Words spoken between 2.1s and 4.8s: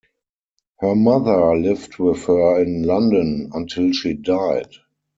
her in London until she died.